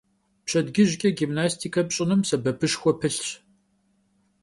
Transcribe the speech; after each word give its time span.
Pşedcıjç'e 0.45 1.09
gimnastike 1.17 1.81
pş'ınım 1.87 2.21
sebepışşxue 2.29 2.93
pılhş. 2.99 3.27